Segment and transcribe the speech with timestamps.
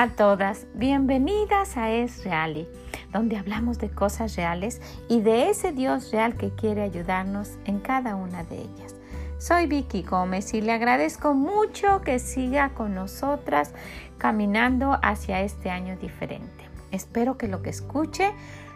[0.00, 2.68] A todas, bienvenidas a Es Reali,
[3.12, 8.14] donde hablamos de cosas reales y de ese Dios real que quiere ayudarnos en cada
[8.14, 8.94] una de ellas.
[9.38, 13.74] Soy Vicky Gómez y le agradezco mucho que siga con nosotras
[14.18, 16.68] caminando hacia este año diferente.
[16.92, 18.30] Espero que lo que escuche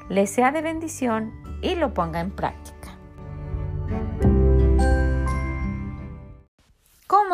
[0.09, 2.82] le sea de bendición y lo ponga en práctica.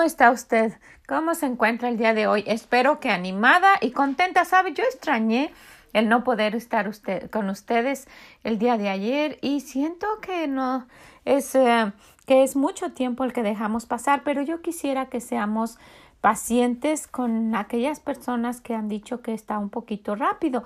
[0.09, 0.73] Está usted?
[1.07, 2.43] ¿Cómo se encuentra el día de hoy?
[2.47, 4.47] Espero que animada y contenta.
[4.47, 5.53] Sabe, yo extrañé
[5.93, 8.09] el no poder estar usted, con ustedes
[8.43, 10.87] el día de ayer y siento que no
[11.27, 11.93] es eh,
[12.27, 15.79] que es mucho tiempo el que dejamos pasar, pero yo quisiera que seamos
[16.23, 20.65] pacientes con aquellas personas que han dicho que está un poquito rápido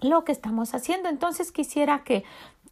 [0.00, 1.10] lo que estamos haciendo.
[1.10, 2.24] Entonces quisiera que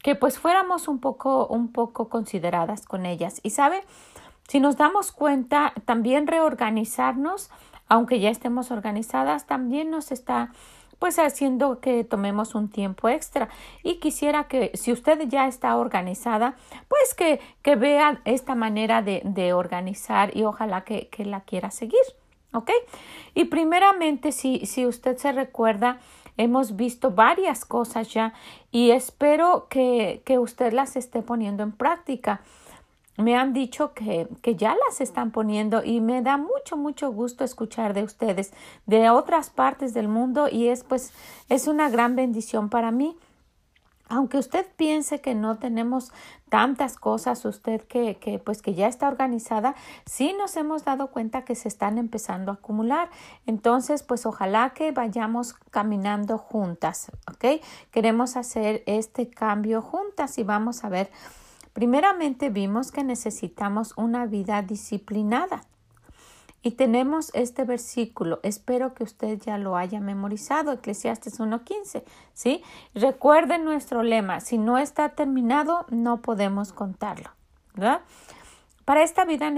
[0.03, 3.41] que pues fuéramos un poco un poco consideradas con ellas.
[3.43, 3.83] Y sabe,
[4.49, 7.51] si nos damos cuenta, también reorganizarnos,
[7.87, 10.53] aunque ya estemos organizadas, también nos está
[10.99, 13.49] pues haciendo que tomemos un tiempo extra.
[13.83, 16.57] Y quisiera que si usted ya está organizada,
[16.89, 21.71] pues que, que vea esta manera de, de organizar y ojalá que, que, la quiera
[21.71, 22.01] seguir.
[22.53, 22.71] ¿Ok?
[23.35, 25.99] Y primeramente, si, si usted se recuerda,
[26.39, 28.33] hemos visto varias cosas ya
[28.73, 32.41] y espero que, que usted las esté poniendo en práctica
[33.19, 37.45] me han dicho que, que, ya las están poniendo y me da mucho, mucho gusto
[37.45, 38.53] escuchar de ustedes
[38.87, 41.13] de otras partes del mundo y es pues
[41.49, 43.17] es una gran bendición para mí.
[44.11, 46.13] Aunque usted piense que no tenemos
[46.49, 49.75] tantas cosas, usted que, que pues que ya está organizada,
[50.07, 53.11] sí nos hemos dado cuenta que se están empezando a acumular.
[53.45, 57.61] Entonces, pues ojalá que vayamos caminando juntas, ¿ok?
[57.91, 61.11] Queremos hacer este cambio juntas y vamos a ver
[61.79, 65.63] Primeramente vimos que necesitamos una vida disciplinada.
[66.61, 72.03] Y tenemos este versículo, espero que usted ya lo haya memorizado, Eclesiastes 1.15,
[72.33, 72.65] ¿sí?
[72.97, 77.31] Recuerden nuestro lema, si no está terminado, no podemos contarlo.
[78.85, 79.49] Para esta vida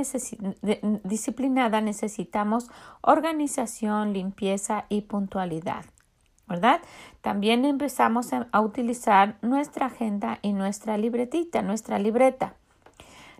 [1.03, 2.70] disciplinada necesitamos
[3.00, 5.86] organización, limpieza y puntualidad.
[6.50, 6.80] ¿Verdad?
[7.22, 12.54] También empezamos a utilizar nuestra agenda y nuestra libretita, nuestra libreta.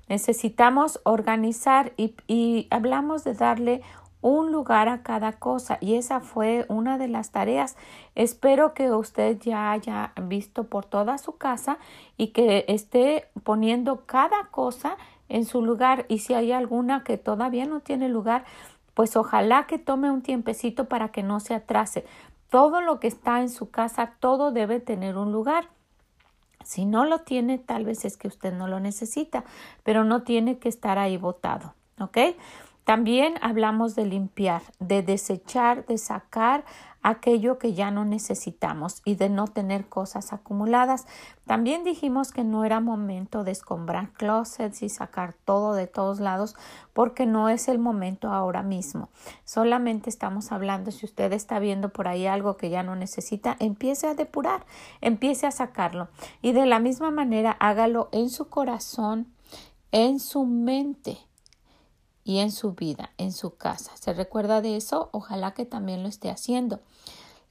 [0.09, 3.83] Necesitamos organizar y, y, hablamos de darle
[4.23, 7.77] un lugar a cada cosa y esa fue una de las tareas.
[8.15, 11.79] Espero que usted ya haya visto por toda su casa
[12.17, 14.97] y que esté poniendo cada cosa
[15.29, 18.45] en su lugar y si hay alguna que todavía no tiene lugar,
[18.95, 22.05] pues ojalá que tome un tiempecito para que no se atrase.
[22.51, 25.69] Todo lo que está en su casa, todo debe tener un lugar.
[26.65, 29.45] Si no lo tiene, tal vez es que usted no lo necesita,
[29.83, 31.75] pero no tiene que estar ahí botado.
[31.99, 32.19] ¿Ok?
[32.85, 36.65] También hablamos de limpiar, de desechar, de sacar
[37.03, 41.07] aquello que ya no necesitamos y de no tener cosas acumuladas.
[41.47, 46.57] También dijimos que no era momento de escombrar closets y sacar todo de todos lados
[46.93, 49.09] porque no es el momento ahora mismo.
[49.45, 54.07] Solamente estamos hablando, si usted está viendo por ahí algo que ya no necesita, empiece
[54.07, 54.67] a depurar,
[55.01, 56.09] empiece a sacarlo
[56.43, 59.33] y de la misma manera hágalo en su corazón,
[59.93, 61.19] en su mente
[62.25, 63.97] y en su vida, en su casa.
[63.97, 65.09] ¿Se recuerda de eso?
[65.13, 66.81] Ojalá que también lo esté haciendo.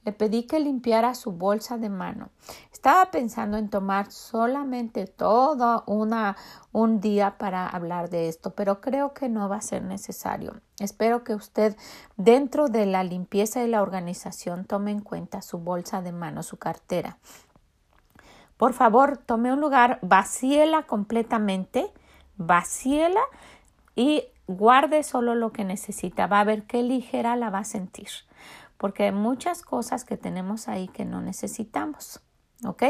[0.04, 2.30] Le pedí que limpiara su bolsa de mano.
[2.72, 6.38] Estaba pensando en tomar solamente todo una,
[6.72, 10.62] un día para hablar de esto, pero creo que no va a ser necesario.
[10.78, 11.76] Espero que usted
[12.16, 16.56] dentro de la limpieza y la organización tome en cuenta su bolsa de mano, su
[16.56, 17.18] cartera.
[18.56, 21.92] Por favor, tome un lugar, vacíela completamente,
[22.36, 23.20] vacíela
[23.94, 24.24] y
[24.56, 26.26] guarde solo lo que necesita.
[26.26, 28.08] Va a ver qué ligera la va a sentir.
[28.76, 32.20] Porque hay muchas cosas que tenemos ahí que no necesitamos.
[32.64, 32.82] ¿Ok?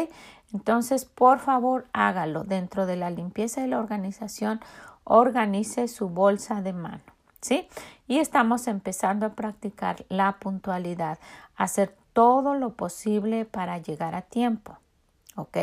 [0.52, 2.44] Entonces, por favor, hágalo.
[2.44, 4.60] Dentro de la limpieza y la organización,
[5.04, 7.02] organice su bolsa de mano.
[7.40, 7.68] ¿Sí?
[8.06, 11.18] Y estamos empezando a practicar la puntualidad,
[11.56, 14.78] hacer todo lo posible para llegar a tiempo.
[15.36, 15.56] ¿Ok?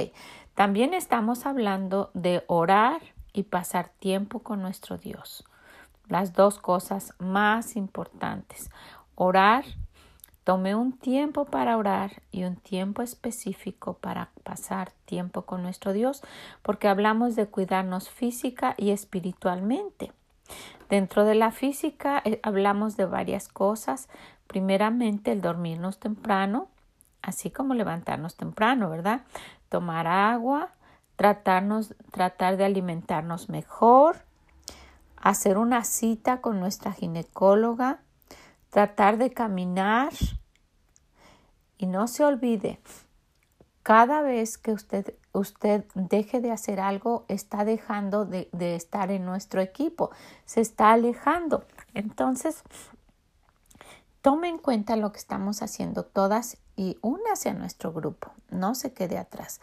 [0.56, 3.01] También estamos hablando de orar
[3.31, 5.45] y pasar tiempo con nuestro Dios
[6.09, 8.69] las dos cosas más importantes.
[9.15, 9.65] Orar,
[10.44, 16.21] tome un tiempo para orar y un tiempo específico para pasar tiempo con nuestro Dios,
[16.62, 20.12] porque hablamos de cuidarnos física y espiritualmente.
[20.89, 24.07] Dentro de la física eh, hablamos de varias cosas.
[24.48, 26.69] Primeramente, el dormirnos temprano,
[27.21, 29.21] así como levantarnos temprano, ¿verdad?
[29.68, 30.69] Tomar agua,
[31.18, 34.26] tratarnos, tratar de alimentarnos mejor,
[35.18, 38.00] hacer una cita con nuestra ginecóloga,
[38.69, 40.14] tratar de caminar
[41.78, 42.80] y no se olvide,
[43.84, 49.24] cada vez que usted, usted deje de hacer algo, está dejando de, de estar en
[49.24, 50.12] nuestro equipo,
[50.46, 51.66] se está alejando.
[51.94, 52.63] Entonces,
[54.22, 58.92] tome en cuenta lo que estamos haciendo todas y únase a nuestro grupo, no se
[58.92, 59.62] quede atrás.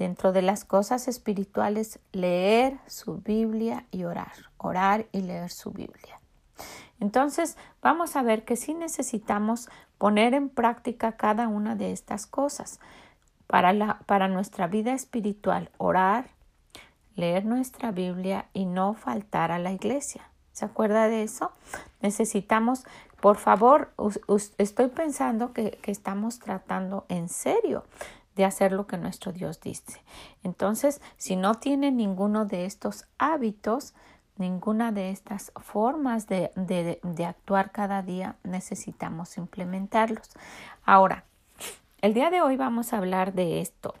[0.00, 6.18] Dentro de las cosas espirituales, leer su Biblia y orar, orar y leer su Biblia.
[7.00, 9.68] Entonces, vamos a ver que sí necesitamos
[9.98, 12.80] poner en práctica cada una de estas cosas
[13.46, 16.30] para, la, para nuestra vida espiritual, orar,
[17.14, 20.30] leer nuestra Biblia y no faltar a la iglesia.
[20.52, 21.52] ¿Se acuerda de eso?
[22.00, 22.86] Necesitamos,
[23.20, 23.92] por favor,
[24.56, 27.84] estoy pensando que, que estamos tratando en serio
[28.36, 30.02] de hacer lo que nuestro Dios dice.
[30.42, 33.94] Entonces, si no tiene ninguno de estos hábitos,
[34.36, 40.30] ninguna de estas formas de, de, actuar cada día, necesitamos implementarlos.
[40.84, 41.24] Ahora,
[42.00, 43.94] el día de hoy vamos a hablar de esto.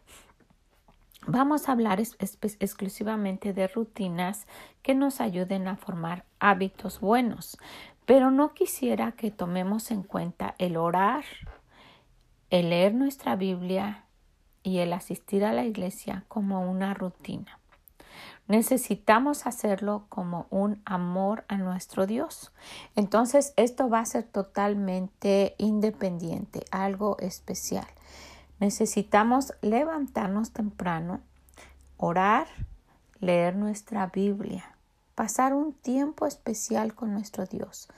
[1.26, 4.46] Vamos a hablar exclusivamente de rutinas
[4.82, 7.58] que nos ayuden a formar hábitos buenos,
[8.06, 11.24] pero no quisiera que tomemos en cuenta el orar,
[12.48, 14.06] el leer nuestra Biblia,
[14.62, 17.58] y el asistir a la iglesia como una rutina.
[18.48, 22.50] Necesitamos hacerlo como un amor a nuestro Dios.
[22.96, 27.86] Entonces, esto va a ser totalmente independiente, algo especial.
[28.58, 31.20] Necesitamos levantarnos temprano,
[31.96, 32.48] orar,
[33.20, 34.74] leer nuestra Biblia,
[35.14, 37.88] pasar un tiempo especial con nuestro Dios,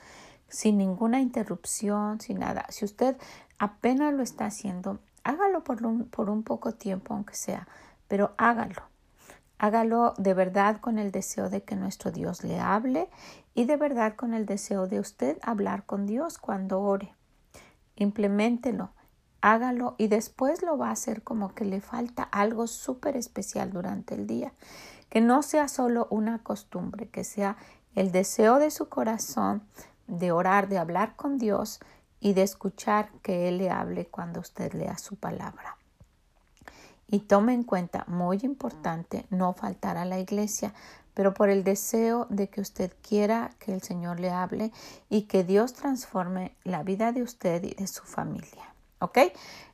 [0.49, 2.67] sin ninguna interrupción, sin nada.
[2.69, 3.17] Si usted
[3.59, 7.69] apenas lo está haciendo, hágalo por un, por un poco tiempo, aunque sea,
[8.09, 8.83] pero hágalo.
[9.59, 13.09] Hágalo de verdad con el deseo de que nuestro Dios le hable
[13.55, 17.15] y de verdad con el deseo de usted hablar con Dios cuando ore.
[17.95, 18.91] Implementelo,
[19.41, 24.15] hágalo y después lo va a hacer como que le falta algo súper especial durante
[24.15, 24.53] el día.
[25.09, 27.57] Que no sea solo una costumbre, que sea
[27.95, 29.63] el deseo de su corazón
[30.07, 31.81] de orar, de hablar con Dios
[32.23, 35.77] y de escuchar que Él le hable cuando usted lea su palabra.
[37.09, 40.73] Y tome en cuenta, muy importante, no faltar a la iglesia,
[41.15, 44.73] pero por el deseo de que usted quiera que el Señor le hable
[45.11, 48.73] y que Dios transforme la vida de usted y de su familia.
[49.01, 49.19] ¿Ok?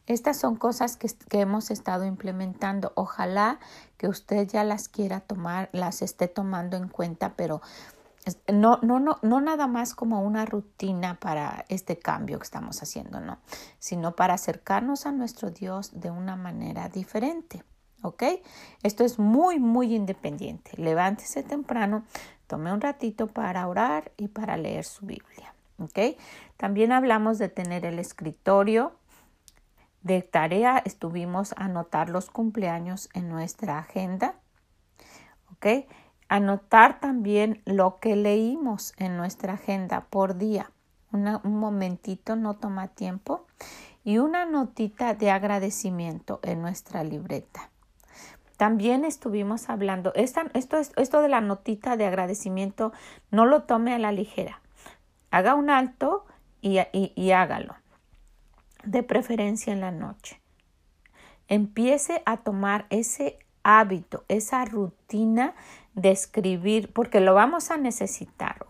[0.06, 2.92] Estas son cosas que, que, hemos estado implementando.
[2.94, 3.60] Ojalá
[3.98, 7.60] que usted ya las quiera tomar, las esté tomando en cuenta, pero
[8.52, 13.20] no, no, no, no nada más como una rutina para este cambio que estamos haciendo,
[13.20, 13.38] no,
[13.78, 17.64] sino para acercarnos a nuestro Dios de una manera diferente.
[18.02, 18.22] ¿Ok?
[18.84, 20.70] Esto es muy, muy independiente.
[20.76, 22.04] Levántese temprano,
[22.46, 25.52] tome un ratito para orar y para leer su Biblia.
[25.78, 26.16] ¿Ok?
[26.56, 28.92] También hablamos de tener el escritorio
[30.02, 30.80] de tarea.
[30.84, 34.36] Estuvimos anotar los cumpleaños en nuestra agenda.
[35.52, 35.88] ¿Ok?
[36.28, 40.70] Anotar también lo que leímos en nuestra agenda por día.
[41.10, 43.46] un momentito, no toma tiempo.
[44.04, 47.70] Y una notita de agradecimiento en nuestra libreta.
[48.58, 50.40] También estuvimos hablando, esto,
[50.96, 52.92] esto de la notita de agradecimiento,
[53.30, 54.60] no lo tome a la ligera.
[55.30, 56.26] Haga un alto
[56.60, 57.76] y, y hágalo.
[58.82, 60.40] De preferencia en la noche.
[61.46, 65.54] Empiece a tomar ese hábito, esa rutina
[66.00, 68.66] de escribir, porque lo vamos a necesitar.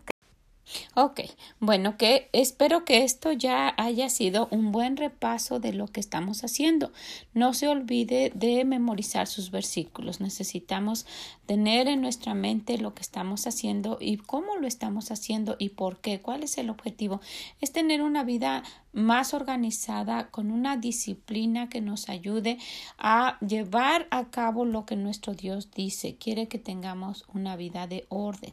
[1.61, 6.45] Bueno, que espero que esto ya haya sido un buen repaso de lo que estamos
[6.45, 6.93] haciendo.
[7.35, 10.21] No se olvide de memorizar sus versículos.
[10.21, 11.07] Necesitamos
[11.47, 16.01] tener en nuestra mente lo que estamos haciendo y cómo lo estamos haciendo y por
[16.01, 17.21] qué, cuál es el objetivo.
[17.61, 22.59] Es tener una vida más organizada, con una disciplina que nos ayude
[22.99, 26.17] a llevar a cabo lo que nuestro Dios dice.
[26.17, 28.53] Quiere que tengamos una vida de orden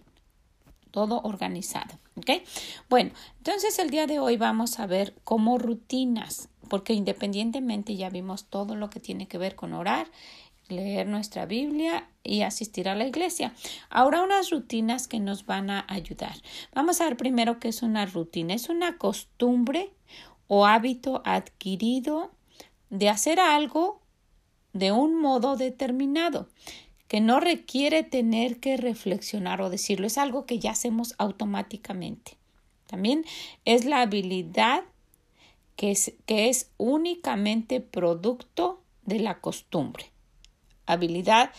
[0.96, 2.00] todo organizado.
[2.16, 2.42] ¿Ok?
[2.90, 8.46] Bueno, entonces el día de hoy vamos a ver cómo rutinas, porque independientemente ya vimos
[8.46, 10.08] todo lo que tiene que ver con orar,
[10.70, 13.54] leer nuestra Biblia y asistir a la iglesia.
[13.90, 16.38] Ahora unas rutinas que nos van a ayudar.
[16.74, 18.54] Vamos a ver primero qué es una rutina.
[18.54, 19.92] Es una costumbre
[20.48, 22.32] o hábito adquirido
[22.90, 24.00] de hacer algo
[24.72, 26.48] de un modo determinado
[27.16, 32.38] que no requiere tener que reflexionar o decirlo, es algo que ya hacemos automáticamente.
[32.88, 33.24] También
[33.64, 34.84] es la habilidad
[35.78, 40.12] que es, que es únicamente producto de la costumbre.
[40.88, 41.52] Habilidad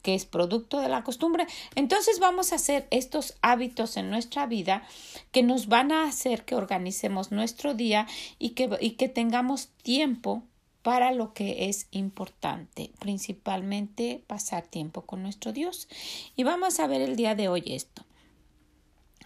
[0.00, 1.46] que es producto de la costumbre.
[1.74, 4.82] Entonces vamos a hacer estos hábitos en nuestra vida
[5.30, 8.06] que nos van a hacer que organicemos nuestro día
[8.38, 10.42] y que, y que tengamos tiempo
[10.82, 15.88] para lo que es importante, principalmente pasar tiempo con nuestro Dios.
[16.36, 18.04] Y vamos a ver el día de hoy esto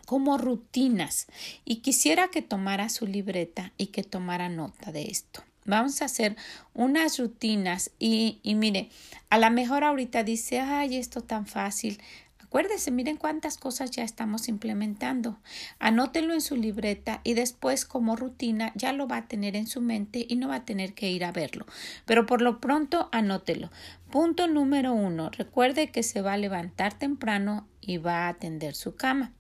[0.07, 1.27] como rutinas
[1.65, 5.43] y quisiera que tomara su libreta y que tomara nota de esto.
[5.67, 6.37] Vamos a hacer
[6.75, 8.89] unas rutinas y, y mire,
[9.31, 12.01] a lo mejor ahorita dice, ay, esto tan fácil.
[12.47, 15.37] Acuérdese, miren cuántas cosas ya estamos implementando.
[15.81, 19.81] Anótelo en su libreta y después como rutina ya lo va a tener en su
[19.81, 21.67] mente y no va a tener que ir a verlo.
[22.05, 23.73] Pero por lo pronto anótelo.
[24.13, 25.29] Punto número uno.
[25.31, 29.33] Recuerde que se va a levantar temprano y va a atender su cama.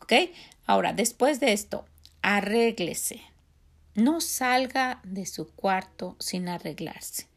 [0.00, 0.14] ¿Ok?
[0.64, 1.84] Ahora, después de esto,
[2.22, 3.20] arréglese.
[3.94, 7.27] No salga de su cuarto sin arreglarse.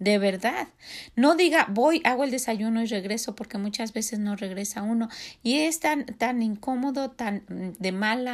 [0.00, 0.68] De verdad.
[1.14, 5.10] No diga voy, hago el desayuno y regreso porque muchas veces no regresa uno.
[5.42, 7.44] Y es tan, tan incómodo, tan
[7.78, 8.26] de mal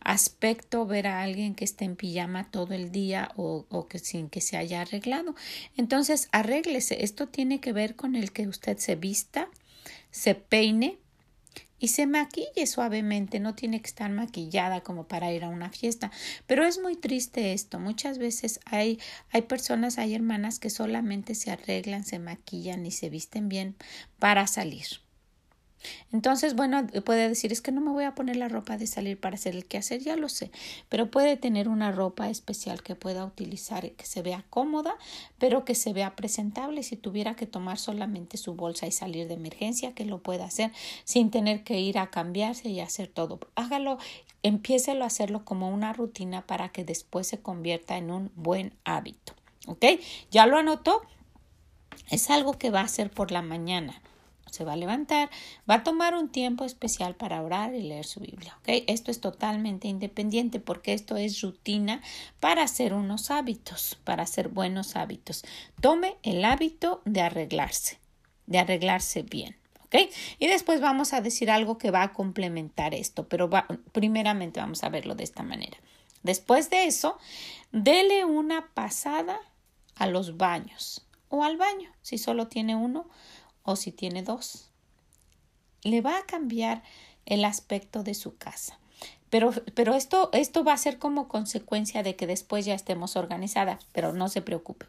[0.00, 4.28] aspecto ver a alguien que esté en pijama todo el día o, o que sin
[4.28, 5.36] que se haya arreglado.
[5.76, 7.04] Entonces, arréglese.
[7.04, 9.48] Esto tiene que ver con el que usted se vista,
[10.10, 10.98] se peine,
[11.84, 16.10] y se maquille suavemente, no tiene que estar maquillada como para ir a una fiesta.
[16.46, 17.78] Pero es muy triste esto.
[17.78, 18.98] Muchas veces hay,
[19.32, 23.76] hay personas, hay hermanas que solamente se arreglan, se maquillan y se visten bien
[24.18, 25.03] para salir.
[26.12, 29.18] Entonces, bueno, puede decir, es que no me voy a poner la ropa de salir
[29.18, 30.50] para hacer el quehacer, ya lo sé,
[30.88, 34.94] pero puede tener una ropa especial que pueda utilizar que se vea cómoda,
[35.38, 36.82] pero que se vea presentable.
[36.82, 40.72] Si tuviera que tomar solamente su bolsa y salir de emergencia, que lo pueda hacer
[41.04, 43.40] sin tener que ir a cambiarse y hacer todo.
[43.54, 43.98] Hágalo,
[44.42, 49.34] empiécelo a hacerlo como una rutina para que después se convierta en un buen hábito.
[49.66, 49.84] ¿Ok?
[50.30, 51.02] ¿Ya lo anotó?
[52.10, 54.02] Es algo que va a hacer por la mañana
[54.50, 55.30] se va a levantar,
[55.68, 58.56] va a tomar un tiempo especial para orar y leer su Biblia.
[58.60, 58.84] ¿ok?
[58.86, 62.02] Esto es totalmente independiente porque esto es rutina
[62.40, 65.44] para hacer unos hábitos, para hacer buenos hábitos.
[65.80, 67.98] Tome el hábito de arreglarse,
[68.46, 69.56] de arreglarse bien.
[70.38, 73.48] Y después vamos a decir algo que va a complementar esto, pero
[73.92, 75.76] primeramente vamos a verlo de esta manera.
[76.22, 77.18] Después de eso,
[77.70, 79.38] dele una pasada
[79.96, 83.08] a los baños o al baño, si solo tiene uno,
[83.64, 84.70] o si tiene dos.
[85.82, 86.82] Le va a cambiar
[87.26, 88.78] el aspecto de su casa.
[89.30, 93.84] Pero, pero esto, esto va a ser como consecuencia de que después ya estemos organizadas,
[93.92, 94.86] pero no se preocupe.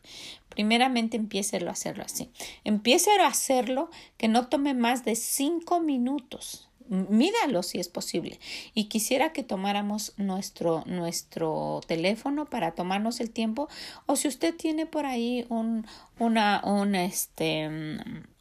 [0.50, 2.30] Primeramente empiece a hacerlo así.
[2.64, 8.40] Empiece a hacerlo que no tome más de cinco minutos mídalo si es posible.
[8.74, 13.68] Y quisiera que tomáramos nuestro, nuestro teléfono para tomarnos el tiempo.
[14.06, 15.86] O si usted tiene por ahí un,
[16.20, 17.70] una, un, este,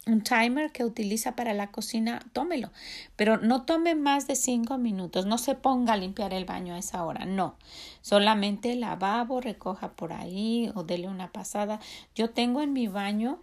[0.05, 2.71] un timer que utiliza para la cocina, tómelo.
[3.15, 5.25] Pero no tome más de cinco minutos.
[5.25, 7.25] No se ponga a limpiar el baño a esa hora.
[7.25, 7.55] No.
[8.01, 11.79] Solamente el lavabo, recoja por ahí o dele una pasada.
[12.15, 13.39] Yo tengo en mi baño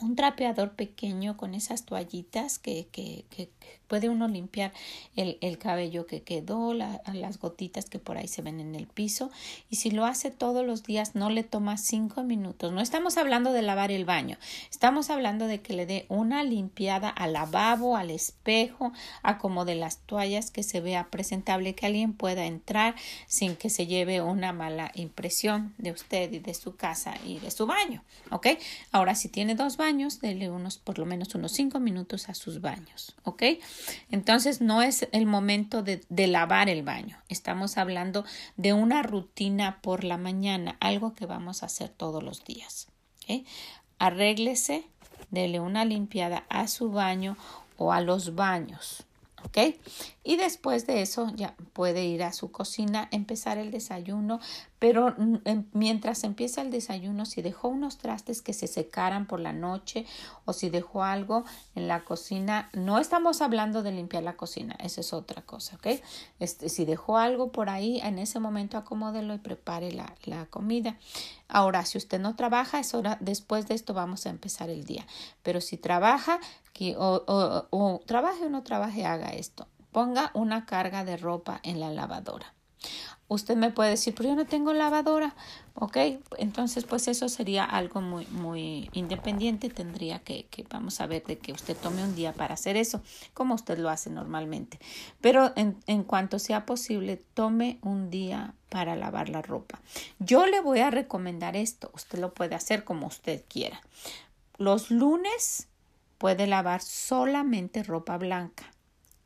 [0.00, 3.50] un trapeador pequeño con esas toallitas que, que, que,
[3.92, 4.72] puede uno limpiar
[5.16, 9.30] el, el cabello que quedó, las gotitas que por ahí se ven en el piso
[9.68, 12.72] y si lo hace todos los días no le toma cinco minutos.
[12.72, 14.38] No estamos hablando de lavar el baño,
[14.70, 19.74] estamos hablando de que le dé una limpiada al lavabo, al espejo, a como de
[19.74, 22.94] las toallas que se vea presentable, que alguien pueda entrar
[23.26, 27.50] sin que se lleve una mala impresión de usted y de su casa y de
[27.50, 28.02] su baño.
[28.30, 28.46] ¿Ok?
[28.90, 32.62] Ahora si tiene dos baños, dele unos por lo menos unos cinco minutos a sus
[32.62, 33.14] baños.
[33.24, 33.42] ¿Ok?
[34.10, 37.18] Entonces no es el momento de, lavar el baño.
[37.28, 38.24] Estamos hablando
[38.56, 42.88] de una rutina por la mañana, algo que vamos a hacer todos los días.
[43.98, 44.84] Arréglese,
[45.30, 47.36] dele una limpiada a su baño
[47.76, 49.04] o a los baños.
[49.44, 49.76] ¿ok?
[50.24, 54.40] Y después de eso ya puede ir a su cocina, empezar el desayuno,
[54.78, 55.14] pero
[55.44, 60.06] em, mientras empieza el desayuno, si dejó unos trastes que se secaran por la noche
[60.44, 65.00] o si dejó algo en la cocina, no estamos hablando de limpiar la cocina, eso
[65.00, 66.00] es otra cosa, ¿ok?
[66.38, 70.98] Este, si dejó algo por ahí, en ese momento acomódelo y prepare la, la comida.
[71.48, 75.06] Ahora, si usted no trabaja, es hora, después de esto vamos a empezar el día.
[75.42, 76.40] Pero si trabaja,
[76.96, 79.68] o, o, o trabaje o no trabaje, haga esto.
[79.92, 82.54] Ponga una carga de ropa en la lavadora.
[83.28, 85.34] Usted me puede decir, pero yo no tengo lavadora,
[85.74, 85.96] ¿ok?
[86.36, 89.70] Entonces, pues eso sería algo muy, muy independiente.
[89.70, 93.00] Tendría que, que, vamos a ver, de que usted tome un día para hacer eso,
[93.32, 94.78] como usted lo hace normalmente.
[95.22, 99.80] Pero en, en cuanto sea posible, tome un día para lavar la ropa.
[100.18, 101.90] Yo le voy a recomendar esto.
[101.94, 103.80] Usted lo puede hacer como usted quiera.
[104.58, 105.68] Los lunes
[106.18, 108.72] puede lavar solamente ropa blanca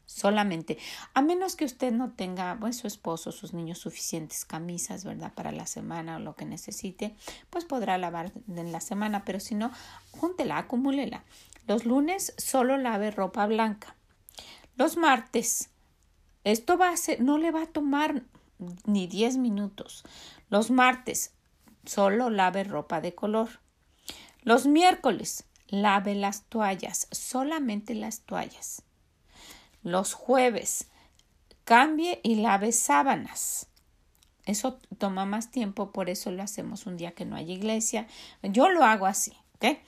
[0.07, 0.79] solamente,
[1.15, 5.35] a menos que usted no tenga, pues, su esposo, sus niños suficientes camisas, ¿verdad?
[5.35, 7.15] Para la semana o lo que necesite,
[7.51, 9.71] pues podrá lavar en la semana, pero si no,
[10.13, 11.25] júntela, acumúlela.
[11.67, 13.97] Los lunes solo lave ropa blanca.
[14.77, 15.71] Los martes,
[16.45, 18.23] esto va a ser, no le va a tomar
[18.85, 20.05] ni 10 minutos.
[20.49, 21.33] Los martes,
[21.85, 23.61] solo lave ropa de color.
[24.43, 28.86] Los miércoles, lave las toallas, solamente las toallas
[29.87, 30.89] los jueves.
[31.65, 33.69] Cambie y lave sábanas.
[34.45, 38.07] Eso toma más tiempo, por eso lo hacemos un día que no hay iglesia.
[38.43, 39.79] Yo lo hago así, ¿ok?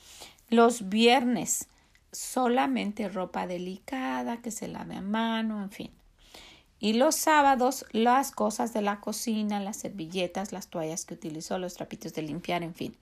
[0.50, 1.68] Los viernes,
[2.12, 5.90] solamente ropa delicada, que se lave a mano, en fin.
[6.80, 11.74] Y los sábados, las cosas de la cocina, las servilletas, las toallas que utilizó, los
[11.74, 12.96] trapitos de limpiar, en fin.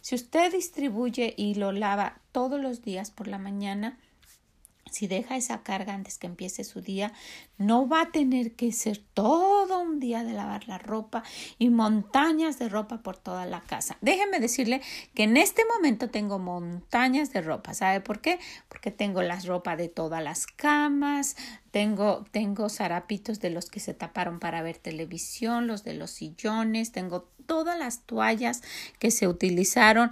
[0.00, 3.98] Si usted distribuye y lo lava todos los días por la mañana,
[4.90, 7.12] si deja esa carga antes que empiece su día,
[7.56, 11.22] no va a tener que ser todo un día de lavar la ropa
[11.58, 13.96] y montañas de ropa por toda la casa.
[14.00, 14.80] Déjeme decirle
[15.14, 17.74] que en este momento tengo montañas de ropa.
[17.74, 18.38] ¿Sabe por qué?
[18.68, 21.36] Porque tengo las ropa de todas las camas,
[21.70, 26.92] tengo, tengo zarapitos de los que se taparon para ver televisión, los de los sillones,
[26.92, 28.62] tengo todas las toallas
[28.98, 30.10] que se utilizaron,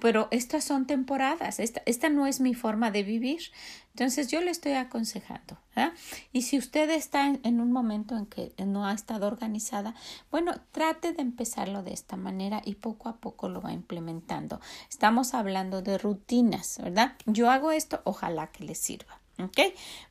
[0.00, 3.40] pero estas son temporadas, esta, esta no es mi forma de vivir.
[3.90, 5.58] Entonces yo le estoy aconsejando.
[5.76, 5.92] ¿ah?
[6.32, 9.94] Y si usted está en, un momento en que no ha estado organizada,
[10.30, 14.60] bueno, trate de empezarlo de esta manera y poco a poco lo va implementando.
[14.88, 17.14] Estamos hablando de rutinas, ¿verdad?
[17.26, 19.19] Yo hago esto, ojalá que le sirva.
[19.42, 19.58] ¿Ok?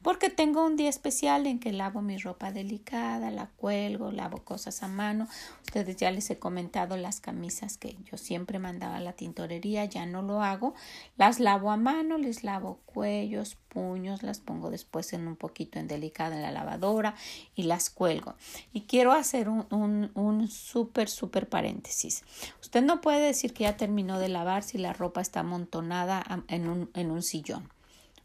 [0.01, 4.83] Porque tengo un día especial en que lavo mi ropa delicada, la cuelgo, lavo cosas
[4.83, 5.27] a mano.
[5.65, 10.05] Ustedes ya les he comentado las camisas que yo siempre mandaba a la tintorería, ya
[10.05, 10.73] no lo hago.
[11.17, 15.87] Las lavo a mano, les lavo cuellos, puños, las pongo después en un poquito en
[15.87, 17.15] delicada en la lavadora
[17.55, 18.35] y las cuelgo.
[18.73, 22.23] Y quiero hacer un, un, un súper, súper paréntesis.
[22.61, 26.67] Usted no puede decir que ya terminó de lavar si la ropa está amontonada en
[26.67, 27.69] un, en un sillón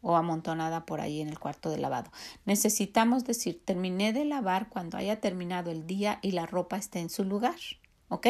[0.04, 2.12] o amontonada por ahí en el cuarto de lavado.
[2.44, 7.10] Necesitamos decir, terminé de lavar cuando haya terminado el día y la ropa esté en
[7.10, 7.56] su lugar.
[8.08, 8.28] ¿Ok?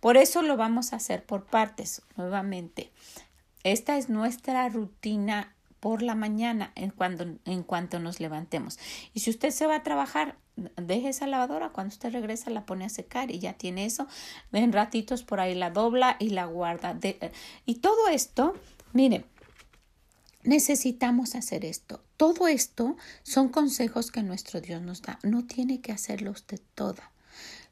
[0.00, 2.02] Por eso lo vamos a hacer por partes.
[2.16, 2.90] Nuevamente,
[3.64, 8.78] esta es nuestra rutina por la mañana en, cuando, en cuanto nos levantemos.
[9.12, 10.36] Y si usted se va a trabajar,
[10.76, 14.06] deje esa lavadora, cuando usted regresa la pone a secar y ya tiene eso.
[14.52, 16.94] En ratitos por ahí la dobla y la guarda.
[16.94, 17.32] De,
[17.66, 18.54] y todo esto,
[18.92, 19.24] mire,
[20.46, 22.02] necesitamos hacer esto.
[22.16, 25.18] Todo esto son consejos que nuestro Dios nos da.
[25.22, 27.10] No tiene que hacerlo usted toda.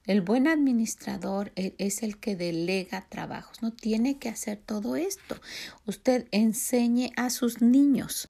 [0.05, 3.63] El buen administrador e, es el que delega trabajos.
[3.63, 5.37] No tiene que hacer todo esto.
[5.87, 8.29] Usted enseñe a sus niños.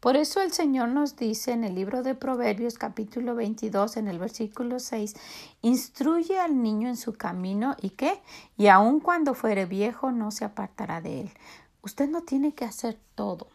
[0.00, 4.18] Por eso el Señor nos dice en el libro de Proverbios capítulo 22 en el
[4.18, 5.14] versículo 6,
[5.62, 8.20] instruye al niño en su camino y qué,
[8.56, 11.30] y aun cuando fuere viejo no se apartará de él.
[11.82, 13.48] Usted no tiene que hacer todo.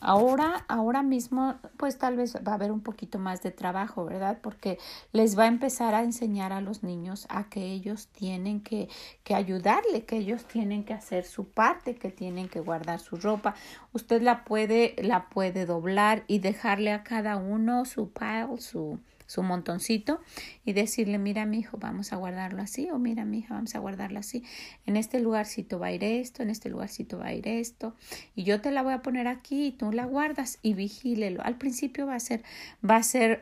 [0.00, 4.38] Ahora, ahora mismo, pues tal vez va a haber un poquito más de trabajo, ¿verdad?
[4.42, 4.78] Porque
[5.12, 8.88] les va a empezar a enseñar a los niños a que ellos tienen que,
[9.24, 13.54] que ayudarle, que ellos tienen que hacer su parte, que tienen que guardar su ropa.
[13.92, 18.98] Usted la puede, la puede doblar y dejarle a cada uno su pile, su,
[19.30, 20.20] su montoncito
[20.64, 23.78] y decirle, mira mi hijo, vamos a guardarlo así o mira mi hija, vamos a
[23.78, 24.42] guardarlo así.
[24.86, 27.94] En este lugarcito va a ir esto, en este lugarcito va a ir esto
[28.34, 31.44] y yo te la voy a poner aquí y tú la guardas y vigílelo.
[31.44, 32.42] Al principio va a ser,
[32.84, 33.40] va a ser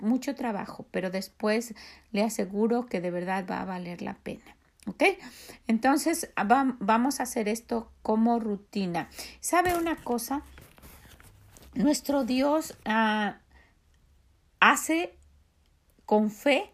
[0.00, 1.76] mucho trabajo, pero después
[2.10, 4.56] le aseguro que de verdad va a valer la pena.
[4.86, 5.04] ¿Ok?
[5.68, 6.32] Entonces
[6.80, 9.08] vamos a hacer esto como rutina.
[9.38, 10.42] ¿Sabe una cosa?
[11.74, 13.36] Nuestro Dios ah,
[14.58, 15.19] hace
[16.10, 16.72] con fe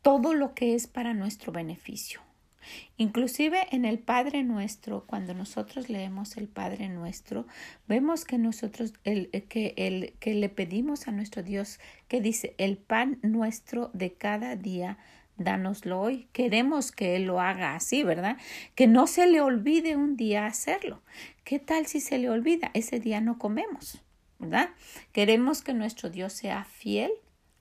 [0.00, 2.22] todo lo que es para nuestro beneficio.
[2.96, 7.46] Inclusive en el Padre Nuestro, cuando nosotros leemos el Padre Nuestro,
[7.88, 12.78] vemos que nosotros el, que, el, que le pedimos a nuestro Dios que dice el
[12.78, 14.96] pan nuestro de cada día,
[15.36, 16.28] dánoslo hoy.
[16.32, 18.38] Queremos que Él lo haga así, ¿verdad?
[18.74, 21.02] Que no se le olvide un día hacerlo.
[21.44, 22.70] ¿Qué tal si se le olvida?
[22.72, 24.02] Ese día no comemos,
[24.38, 24.70] ¿verdad?
[25.12, 27.10] Queremos que nuestro Dios sea fiel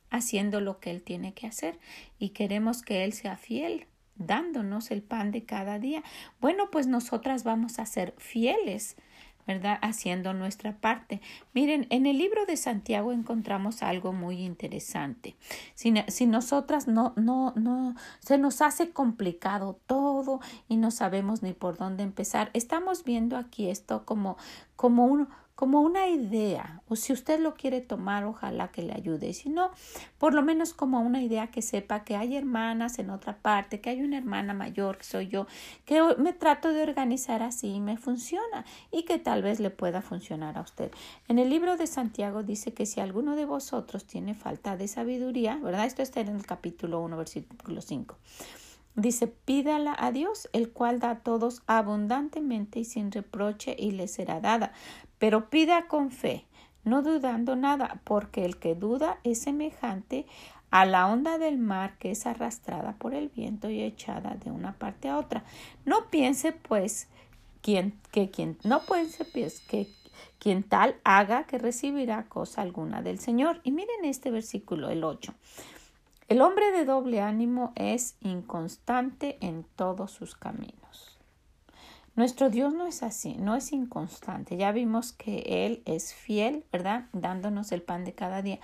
[0.09, 1.79] haciendo lo que Él tiene que hacer
[2.19, 6.03] y queremos que Él sea fiel dándonos el pan de cada día.
[6.41, 8.95] Bueno, pues nosotras vamos a ser fieles,
[9.45, 9.79] ¿verdad?
[9.81, 11.21] Haciendo nuestra parte.
[11.53, 15.35] Miren, en el libro de Santiago encontramos algo muy interesante.
[15.73, 21.53] Si, si nosotras no, no, no, se nos hace complicado todo y no sabemos ni
[21.53, 24.37] por dónde empezar, estamos viendo aquí esto como
[24.75, 29.33] como un, como una idea, o si usted lo quiere tomar, ojalá que le ayude.
[29.33, 29.71] Si no,
[30.19, 33.89] por lo menos como una idea que sepa que hay hermanas en otra parte, que
[33.89, 35.47] hay una hermana mayor que soy yo,
[35.83, 40.03] que me trato de organizar así y me funciona y que tal vez le pueda
[40.03, 40.91] funcionar a usted.
[41.27, 45.57] En el libro de Santiago dice que si alguno de vosotros tiene falta de sabiduría,
[45.57, 45.87] ¿verdad?
[45.87, 48.15] Esto está en el capítulo 1, versículo 5.
[48.97, 54.07] Dice, pídala a Dios, el cual da a todos abundantemente y sin reproche y le
[54.07, 54.71] será dada
[55.19, 56.45] pero pida con fe,
[56.83, 60.25] no dudando nada, porque el que duda es semejante
[60.69, 64.73] a la onda del mar que es arrastrada por el viento y echada de una
[64.73, 65.43] parte a otra.
[65.85, 67.07] No piense pues
[67.61, 69.87] quien, que quien no piense pues que
[70.39, 73.61] quien tal haga que recibirá cosa alguna del Señor.
[73.63, 75.33] Y miren este versículo, el 8.
[76.27, 81.06] El hombre de doble ánimo es inconstante en todos sus caminos.
[82.17, 84.57] Nuestro Dios no es así, no es inconstante.
[84.57, 87.05] Ya vimos que Él es fiel, ¿verdad?
[87.13, 88.59] Dándonos el pan de cada día.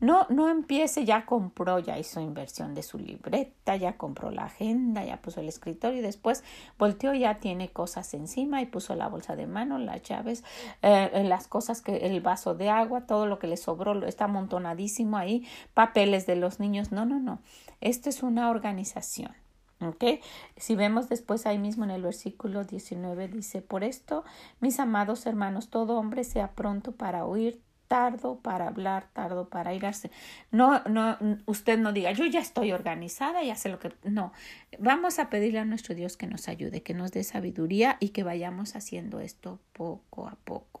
[0.00, 5.04] No, no empiece, ya compró, ya hizo inversión de su libreta, ya compró la agenda,
[5.04, 6.42] ya puso el escritorio y después
[6.80, 10.42] volteó, ya tiene cosas encima y puso la bolsa de mano, las llaves,
[10.82, 15.16] eh, las cosas que, el vaso de agua, todo lo que le sobró está amontonadísimo
[15.16, 16.90] ahí, papeles de los niños.
[16.90, 17.38] No, no, no.
[17.80, 19.45] Esto es una organización.
[19.78, 20.20] Okay.
[20.56, 24.24] Si vemos después ahí mismo en el versículo 19 dice, por esto,
[24.60, 30.10] mis amados hermanos, todo hombre sea pronto para oír, tardo para hablar, tardo para irse.
[30.50, 33.92] No, no, usted no diga, yo ya estoy organizada, ya sé lo que.
[34.04, 34.32] No,
[34.78, 38.22] vamos a pedirle a nuestro Dios que nos ayude, que nos dé sabiduría y que
[38.22, 40.80] vayamos haciendo esto poco a poco.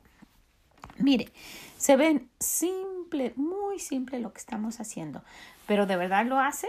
[0.98, 1.30] Mire,
[1.76, 5.22] se ven simple, muy simple lo que estamos haciendo,
[5.66, 6.68] pero ¿de verdad lo hace?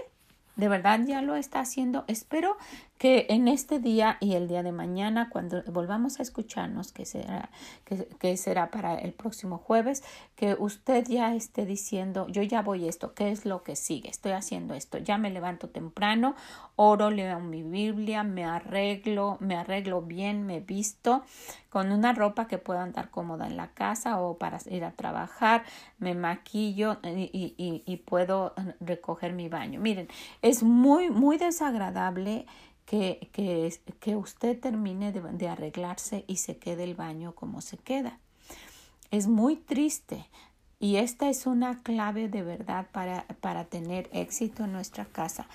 [0.58, 2.04] De verdad ya lo está haciendo.
[2.08, 2.58] Espero
[2.98, 7.50] que en este día y el día de mañana, cuando volvamos a escucharnos, que será,
[8.20, 10.04] que, será para el próximo jueves,
[10.36, 14.10] que usted ya esté diciendo, yo ya voy esto, ¿qué es lo que sigue?
[14.10, 16.36] Estoy haciendo esto, ya me levanto temprano,
[16.76, 21.24] oro, leo mi Biblia, me arreglo, me arreglo bien, me visto
[21.70, 25.64] con una ropa que pueda andar cómoda en la casa o para ir a trabajar,
[26.00, 29.80] me maquillo y, y, y puedo recoger mi baño.
[29.80, 30.08] Miren,
[30.42, 32.48] es muy, muy desagradable
[32.88, 38.18] que, que, que usted termine de, arreglarse y se quede el baño como se queda.
[39.12, 40.26] Es muy triste
[40.80, 45.48] y esta es una clave de verdad para, para tener éxito en nuestra casa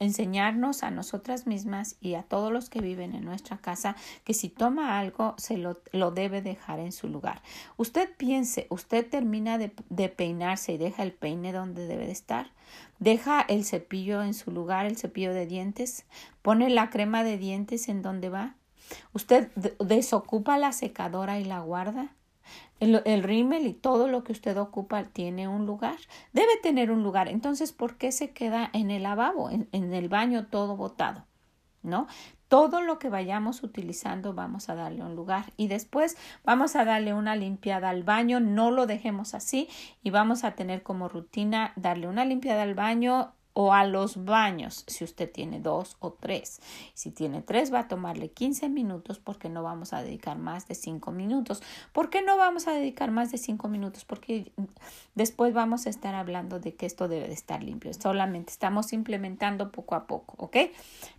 [0.00, 4.48] enseñarnos a nosotras mismas y a todos los que viven en nuestra casa que si
[4.48, 7.42] toma algo se lo, lo debe dejar en su lugar.
[7.76, 12.50] Usted piense, usted termina de, de, peinarse y deja el peine donde debe de estar,
[13.00, 16.06] deja el cepillo en su lugar, el cepillo de dientes,
[16.42, 18.54] pone la crema de dientes en donde va,
[19.12, 22.14] usted desocupa la secadora y la guarda,
[22.78, 25.96] el, el rímel y todo lo que usted ocupa tiene un lugar.
[26.32, 27.28] Debe tener un lugar.
[27.28, 31.26] Entonces, ¿por qué se queda en el lavabo, en, en el baño todo botado?
[31.82, 32.06] ¿No?
[32.50, 37.14] Todo lo que vayamos utilizando vamos a darle un lugar y después vamos a darle
[37.14, 39.68] una limpiada al baño, no lo dejemos así
[40.02, 44.84] y vamos a tener como rutina darle una limpiada al baño, o a los baños
[44.86, 46.60] si usted tiene dos o tres.
[46.94, 50.74] Si tiene tres va a tomarle 15 minutos porque no vamos a dedicar más de
[50.74, 51.62] cinco minutos.
[51.92, 54.04] ¿Por qué no vamos a dedicar más de cinco minutos?
[54.04, 54.52] Porque
[55.14, 57.92] después vamos a estar hablando de que esto debe de estar limpio.
[57.92, 60.56] Solamente estamos implementando poco a poco, ¿ok?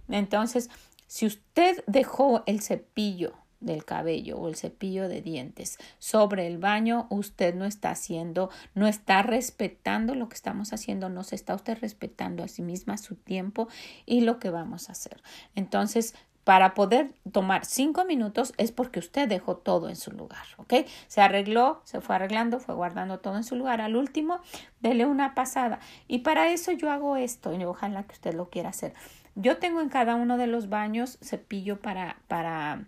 [0.09, 0.69] Entonces,
[1.11, 7.07] si usted dejó el cepillo del cabello o el cepillo de dientes sobre el baño,
[7.09, 11.77] usted no está haciendo, no está respetando lo que estamos haciendo, no se está usted
[11.81, 13.67] respetando a sí misma su tiempo
[14.05, 15.21] y lo que vamos a hacer.
[15.53, 20.75] Entonces, para poder tomar cinco minutos es porque usted dejó todo en su lugar, ¿ok?
[21.09, 23.81] Se arregló, se fue arreglando, fue guardando todo en su lugar.
[23.81, 24.39] Al último,
[24.79, 25.81] dele una pasada.
[26.07, 28.93] Y para eso yo hago esto y ojalá que usted lo quiera hacer.
[29.35, 32.85] Yo tengo en cada uno de los baños cepillo para, para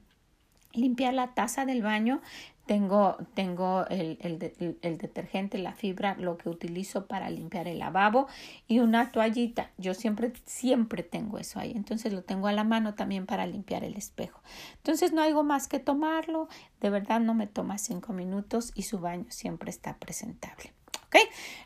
[0.74, 2.22] limpiar la taza del baño.
[2.66, 8.28] Tengo, tengo el, el, detergente, la fibra, lo que utilizo para limpiar el lavabo
[8.68, 9.72] y una toallita.
[9.78, 11.74] Yo siempre, siempre tengo eso ahí.
[11.76, 14.42] Entonces lo tengo a la mano también para limpiar el espejo.
[14.78, 16.48] Entonces no hay más que tomarlo.
[16.80, 20.72] De verdad no me toma cinco minutos y su baño siempre está presentable.
[21.08, 21.18] ¿Ok?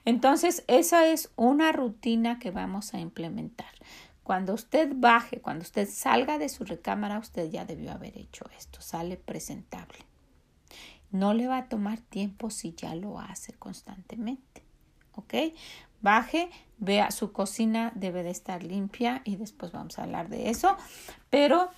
[0.03, 3.69] Entonces esa es una rutina que vamos a implementar.
[4.27, 8.81] Cuando usted baje, cuando usted salga de su recámara, usted ya debió haber hecho esto.
[8.81, 9.99] Sale presentable.
[11.11, 14.63] No le va a tomar tiempo si ya lo hace constantemente.
[15.15, 15.33] ¿Ok?
[16.01, 20.75] Baje, vea su cocina, debe de estar limpia y después vamos a hablar de eso.
[21.29, 21.69] Pero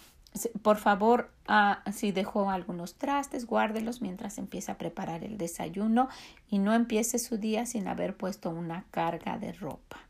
[0.64, 6.10] por favor, ah, si dejó algunos trastes, guárdelos mientras empieza a preparar el desayuno
[6.50, 10.09] y no empiece su día sin haber puesto una carga de ropa.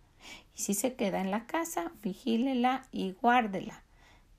[0.55, 3.83] Y si se queda en la casa, vigílela y guárdela.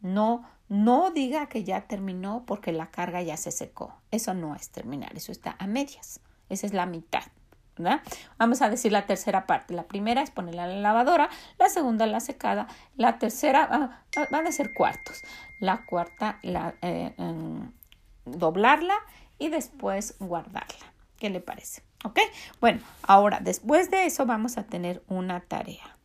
[0.00, 3.94] No, no diga que ya terminó porque la carga ya se secó.
[4.10, 6.20] Eso no es terminar, eso está a medias.
[6.48, 7.22] Esa es la mitad.
[8.38, 9.74] Vamos a decir la tercera parte.
[9.74, 12.66] La primera es ponerla en la lavadora, la segunda la secada,
[12.96, 15.22] la tercera ah, ah, van a ser cuartos.
[15.60, 17.14] La cuarta la, eh,
[18.24, 18.94] doblarla
[19.38, 20.92] y después guardarla.
[21.18, 21.82] ¿Qué le parece?
[22.04, 22.18] ¿Ok?
[22.60, 25.96] Bueno, ahora después de eso vamos a tener una tarea.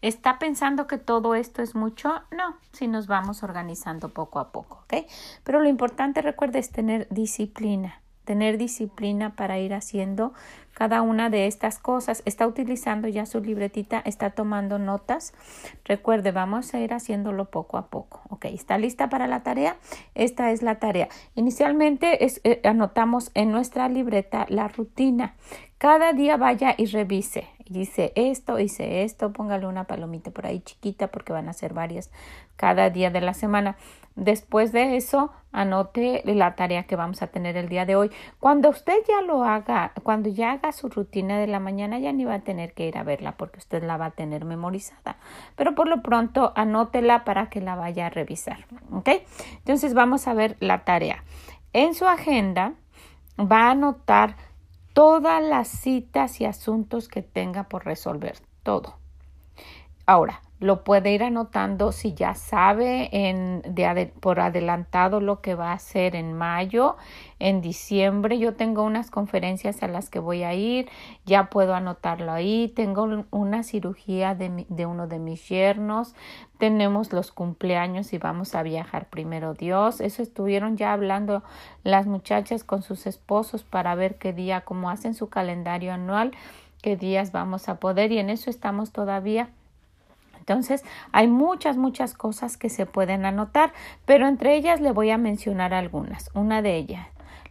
[0.00, 2.22] ¿Está pensando que todo esto es mucho?
[2.30, 5.06] No, si nos vamos organizando poco a poco, ¿ok?
[5.44, 10.34] Pero lo importante, recuerde, es tener disciplina tener disciplina para ir haciendo
[10.74, 12.22] cada una de estas cosas.
[12.26, 15.32] Está utilizando ya su libretita, está tomando notas.
[15.86, 18.20] Recuerde, vamos a ir haciéndolo poco a poco.
[18.28, 19.78] Ok, ¿está lista para la tarea?
[20.14, 21.08] Esta es la tarea.
[21.36, 25.34] Inicialmente eh, anotamos en nuestra libreta la rutina.
[25.78, 27.46] Cada día vaya y revise.
[27.68, 32.10] Dice esto, hice esto, póngale una palomita por ahí chiquita porque van a ser varias
[32.56, 33.76] cada día de la semana.
[34.16, 38.10] Después de eso, anote la tarea que vamos a tener el día de hoy.
[38.40, 42.24] Cuando usted ya lo haga, cuando ya haga su rutina de la mañana, ya ni
[42.24, 45.18] va a tener que ir a verla porque usted la va a tener memorizada.
[45.54, 48.66] Pero por lo pronto, anótela para que la vaya a revisar.
[48.90, 49.08] ¿Ok?
[49.58, 51.22] Entonces vamos a ver la tarea.
[51.72, 52.72] En su agenda
[53.38, 54.34] va a anotar
[54.98, 58.36] todas las citas y asuntos que tenga por resolver.
[58.64, 58.98] Todo.
[60.06, 65.70] Ahora, lo puede ir anotando si ya sabe en, de, por adelantado lo que va
[65.70, 66.96] a hacer en mayo,
[67.38, 68.38] en diciembre.
[68.40, 70.88] Yo tengo unas conferencias a las que voy a ir,
[71.24, 72.72] ya puedo anotarlo ahí.
[72.74, 76.16] Tengo una cirugía de, de uno de mis yernos,
[76.58, 80.00] tenemos los cumpleaños y vamos a viajar primero Dios.
[80.00, 81.44] Eso estuvieron ya hablando
[81.84, 86.32] las muchachas con sus esposos para ver qué día, cómo hacen su calendario anual,
[86.82, 89.50] qué días vamos a poder y en eso estamos todavía
[90.48, 90.82] entonces,
[91.12, 93.74] hay muchas, muchas cosas que se pueden anotar,
[94.06, 96.30] pero entre ellas le voy a mencionar algunas.
[96.32, 97.06] Una de ellas,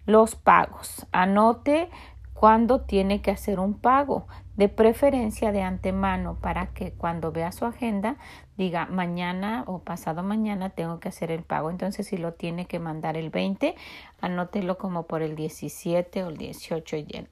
[0.07, 1.05] los pagos.
[1.11, 1.89] Anote
[2.33, 4.25] cuándo tiene que hacer un pago
[4.57, 8.17] de preferencia de antemano para que cuando vea su agenda
[8.57, 11.69] diga mañana o pasado mañana tengo que hacer el pago.
[11.69, 13.75] Entonces si lo tiene que mandar el 20,
[14.19, 17.27] anótelo como por el 17 o el 18 y,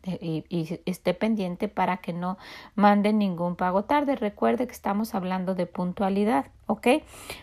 [0.50, 2.38] y, esté pendiente para que no
[2.76, 4.16] mande ningún pago tarde.
[4.16, 6.88] Recuerde que estamos hablando de puntualidad, ¿ok?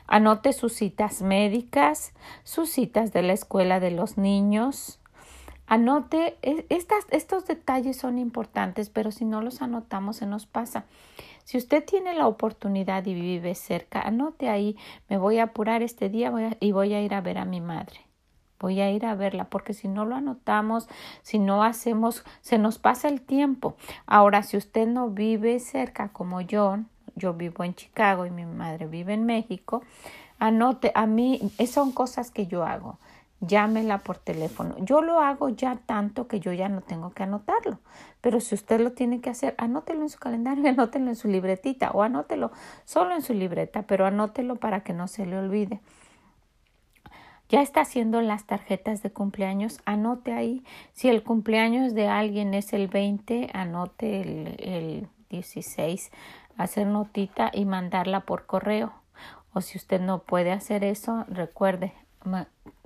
[0.07, 2.15] Anote sus citas médicas,
[2.45, 5.01] sus citas de la escuela de los niños,
[5.67, 6.37] Anote,
[6.69, 10.85] estas, estos detalles son importantes, pero si no los anotamos se nos pasa.
[11.45, 14.77] Si usted tiene la oportunidad y vive cerca, anote ahí,
[15.09, 18.01] me voy a apurar este día y voy a ir a ver a mi madre.
[18.61, 20.89] Voy a ir a verla, porque si no lo anotamos,
[21.23, 23.77] si no hacemos, se nos pasa el tiempo.
[24.07, 26.79] Ahora, si usted no vive cerca como yo,
[27.17, 29.83] yo vivo en Chicago y mi madre vive en México,
[30.39, 32.99] anote, a mí, son cosas que yo hago
[33.43, 34.77] llámela por teléfono.
[34.79, 37.79] Yo lo hago ya tanto que yo ya no tengo que anotarlo.
[38.21, 41.91] Pero si usted lo tiene que hacer, anótelo en su calendario, anótelo en su libretita
[41.91, 42.53] o anótelo
[42.85, 45.81] solo en su libreta, pero anótelo para que no se le olvide.
[47.49, 50.65] Ya está haciendo las tarjetas de cumpleaños, anote ahí.
[50.95, 56.13] Si el cumpleaños de alguien es el 20, anote el, el 16,
[56.57, 58.95] hacer notita y mandarla por correo.
[59.53, 61.93] O si usted no puede hacer eso, recuerde,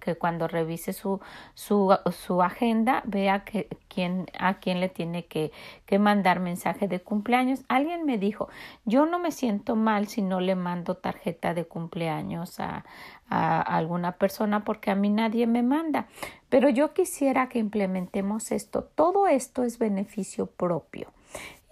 [0.01, 1.21] que cuando revise su,
[1.55, 5.53] su, su agenda vea que, quién, a quién le tiene que,
[5.87, 7.65] que mandar mensaje de cumpleaños.
[7.69, 8.49] Alguien me dijo,
[8.85, 12.85] yo no me siento mal si no le mando tarjeta de cumpleaños a,
[13.29, 16.07] a alguna persona porque a mí nadie me manda.
[16.49, 18.85] Pero yo quisiera que implementemos esto.
[18.85, 21.16] Todo esto es beneficio propio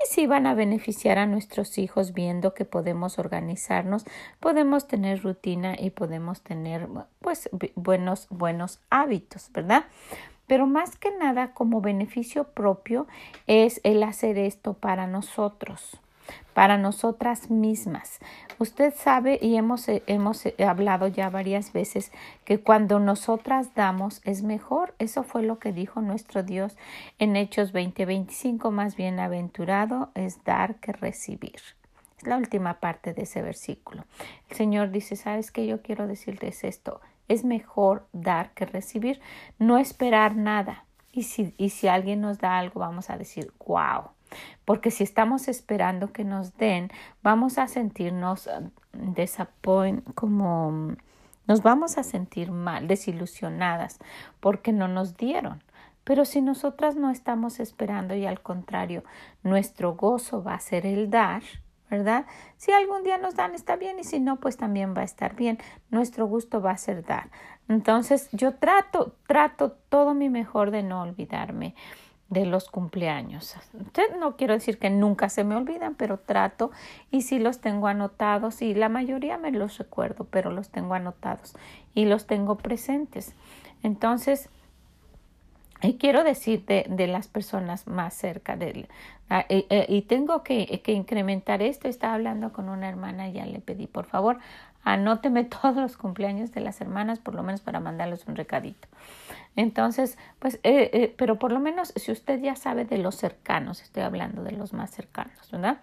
[0.03, 4.05] y si van a beneficiar a nuestros hijos viendo que podemos organizarnos,
[4.40, 6.88] podemos tener rutina y podemos tener
[7.20, 9.85] pues buenos buenos hábitos, ¿verdad?
[10.46, 13.07] Pero más que nada como beneficio propio
[13.46, 16.00] es el hacer esto para nosotros
[16.54, 18.20] para nosotras mismas.
[18.58, 22.12] Usted sabe y hemos, eh, hemos eh, hablado ya varias veces
[22.44, 24.94] que cuando nosotras damos es mejor.
[24.98, 26.76] Eso fue lo que dijo nuestro Dios
[27.18, 28.70] en Hechos 20:25.
[28.70, 31.60] Más bienaventurado es dar que recibir.
[32.18, 34.04] Es la última parte de ese versículo.
[34.48, 35.66] El Señor dice, ¿sabes qué?
[35.66, 37.00] Yo quiero decirles esto.
[37.26, 39.20] Es mejor dar que recibir,
[39.58, 40.84] no esperar nada.
[41.10, 44.10] Y si, y si alguien nos da algo, vamos a decir, wow,
[44.64, 46.90] porque si estamos esperando que nos den,
[47.23, 50.97] vamos a sentirnos um, como
[51.47, 53.99] Nos vamos a sentir mal, desilusionadas,
[54.40, 55.62] porque no nos dieron.
[56.05, 59.05] Pero si nosotras no estamos esperando y al contrario,
[59.42, 61.42] nuestro gozo va a ser el dar,
[61.90, 62.27] ¿verdad?
[62.57, 65.35] Si algún día nos dan está bien y si no, pues también va a estar
[65.35, 65.59] bien.
[65.90, 67.31] Nuestro gusto va a ser dar.
[67.68, 71.75] Entonces yo trato, trato todo mi mejor de no olvidarme
[72.30, 73.54] de los cumpleaños.
[74.18, 76.70] No quiero decir que nunca se me olvidan, pero trato
[77.10, 81.54] y sí los tengo anotados y la mayoría me los recuerdo, pero los tengo anotados
[81.94, 83.34] y los tengo presentes.
[83.82, 84.48] Entonces,
[85.82, 88.88] y quiero decirte de las personas más cerca de él.
[89.28, 91.88] Ah, y, tengo que, que, incrementar esto.
[91.88, 94.38] Estaba hablando con una hermana y ya le pedí, por favor,
[94.85, 98.88] anóteme todos los cumpleaños de las hermanas, por lo menos para mandarles un recadito.
[99.57, 103.83] Entonces, pues, eh, eh, pero por lo menos si usted ya sabe de los cercanos,
[103.83, 105.79] estoy hablando de los más cercanos, ¿verdad?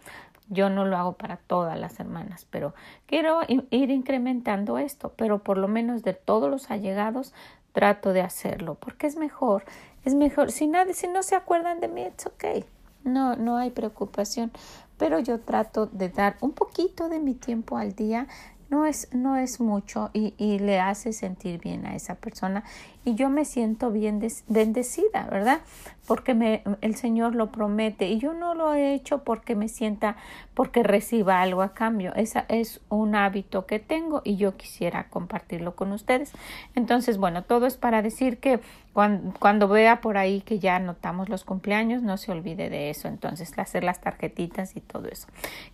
[0.49, 2.73] Yo no lo hago para todas las hermanas, pero
[3.05, 7.33] quiero ir incrementando esto, pero por lo menos de todos los allegados
[7.71, 9.63] trato de hacerlo, porque es mejor,
[10.03, 10.51] es mejor.
[10.51, 12.65] Si nadie, si no se acuerdan de mí, it's okay.
[13.03, 14.51] No, no hay preocupación,
[14.97, 18.27] pero yo trato de dar un poquito de mi tiempo al día
[18.71, 22.63] no es, no es mucho y, y, le hace sentir bien a esa persona
[23.03, 25.61] y yo me siento bien bendecida, ¿verdad?
[26.05, 30.17] Porque me, el Señor lo promete y yo no lo he hecho porque me sienta,
[30.53, 32.13] porque reciba algo a cambio.
[32.15, 36.31] Esa es un hábito que tengo y yo quisiera compartirlo con ustedes.
[36.75, 38.59] Entonces, bueno, todo es para decir que
[38.93, 43.07] cuando, cuando vea por ahí que ya anotamos los cumpleaños, no se olvide de eso.
[43.07, 45.27] Entonces, hacer las tarjetitas y todo eso.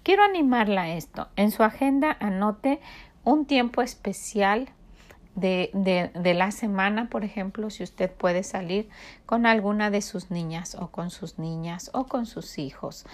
[0.04, 1.28] Quiero animarla a esto.
[1.36, 2.80] En su agenda anote
[3.24, 4.70] un tiempo especial
[5.38, 8.90] de, de, de, la semana, por ejemplo, si usted puede salir
[9.26, 13.06] con alguna de sus niñas o con sus niñas o con sus hijos,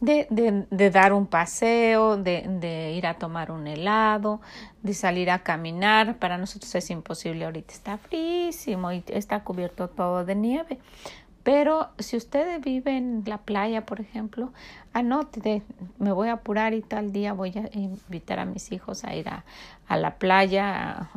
[0.00, 4.40] de, de, dar un paseo, de, ir a tomar un helado,
[4.82, 6.18] de salir a caminar.
[6.18, 10.78] Para nosotros es imposible, ahorita está frísimo y está cubierto todo de nieve.
[11.42, 14.52] Pero si usted vive en la playa, por ejemplo,
[14.92, 15.62] anote,
[15.98, 19.28] me voy a apurar y tal día voy a invitar a mis hijos a ir
[19.28, 19.44] a,
[19.88, 21.08] a la playa,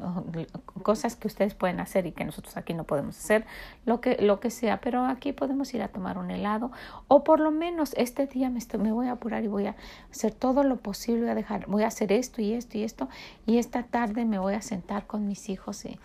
[0.81, 3.45] cosas que ustedes pueden hacer y que nosotros aquí no podemos hacer,
[3.85, 6.71] lo que, lo que sea, pero aquí podemos ir a tomar un helado
[7.09, 9.75] o por lo menos este día me, estoy, me voy a apurar y voy a
[10.09, 13.09] hacer todo lo posible, voy a dejar, voy a hacer esto y esto y esto
[13.45, 15.99] y esta tarde me voy a sentar con mis hijos y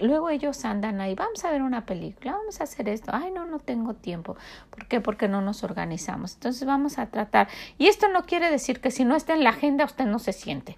[0.00, 3.46] luego ellos andan ahí, vamos a ver una película, vamos a hacer esto, ay no,
[3.46, 4.36] no tengo tiempo,
[4.70, 5.00] ¿por qué?
[5.00, 7.46] Porque no nos organizamos, entonces vamos a tratar
[7.78, 10.32] y esto no quiere decir que si no está en la agenda usted no se
[10.32, 10.76] siente,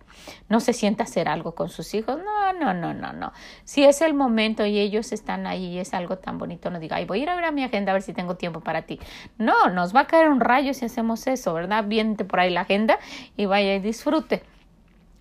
[0.50, 2.18] no se sienta hacer algo con sus hijos.
[2.18, 3.32] No, no, no, no, no.
[3.64, 6.96] Si es el momento y ellos están ahí y es algo tan bonito, no diga,
[6.96, 8.82] ay, voy a ir a ver a mi agenda a ver si tengo tiempo para
[8.82, 9.00] ti.
[9.38, 11.84] No, nos va a caer un rayo si hacemos eso, ¿verdad?
[11.84, 12.98] Viente por ahí la agenda
[13.36, 14.42] y vaya y disfrute.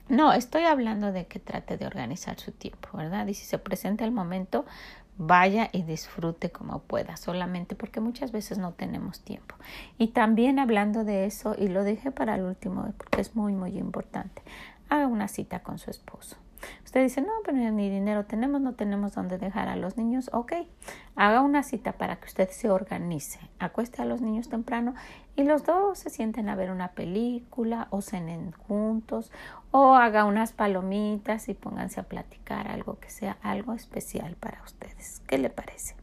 [0.09, 3.25] No, estoy hablando de que trate de organizar su tiempo, ¿verdad?
[3.27, 4.65] Y si se presenta el momento,
[5.17, 9.55] vaya y disfrute como pueda, solamente porque muchas veces no tenemos tiempo.
[9.97, 13.77] Y también hablando de eso, y lo dije para el último, porque es muy, muy
[13.77, 14.41] importante,
[14.89, 16.37] haga una cita con su esposo.
[16.85, 20.29] Usted dice, no, pero ni dinero tenemos, no tenemos dónde dejar a los niños.
[20.33, 20.53] Ok,
[21.15, 24.93] haga una cita para que usted se organice, acueste a los niños temprano
[25.35, 29.31] y los dos se sienten a ver una película o cenen juntos
[29.71, 35.21] o haga unas palomitas y pónganse a platicar algo que sea algo especial para ustedes.
[35.27, 35.95] ¿Qué le parece?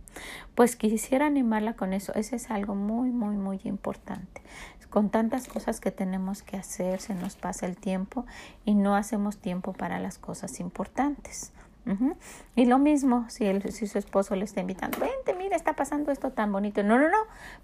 [0.55, 2.13] Pues quisiera animarla con eso.
[2.15, 4.43] Ese es algo muy, muy, muy importante
[4.91, 8.27] con tantas cosas que tenemos que hacer, se nos pasa el tiempo
[8.65, 11.53] y no hacemos tiempo para las cosas importantes.
[12.57, 16.31] Y lo mismo si, si su esposo le está invitando, vente, mira, está pasando esto
[16.31, 16.83] tan bonito.
[16.83, 17.19] No, no, no,